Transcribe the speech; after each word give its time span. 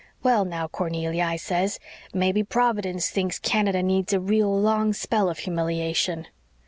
'Well, 0.23 0.45
now 0.45 0.67
Cornelia,' 0.67 1.23
I 1.25 1.35
says, 1.35 1.77
'mebbe 2.11 2.49
Providence 2.49 3.11
thinks 3.11 3.37
Canada 3.37 3.83
needs 3.83 4.13
a 4.13 4.19
real 4.19 4.51
long 4.59 4.93
spell 4.93 5.29
of 5.29 5.37
humiliation.' 5.37 6.25